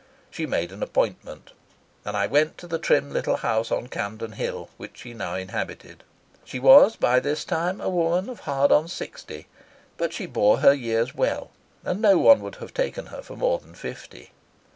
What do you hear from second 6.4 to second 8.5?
She was by this time a woman of